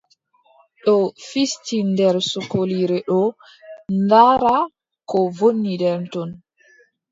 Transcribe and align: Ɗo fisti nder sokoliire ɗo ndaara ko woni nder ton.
Ɗo 0.83 0.95
fisti 1.27 1.77
nder 1.91 2.15
sokoliire 2.31 2.97
ɗo 3.07 3.21
ndaara 3.99 4.55
ko 5.09 5.17
woni 5.37 5.73
nder 5.75 5.99
ton. 6.13 6.29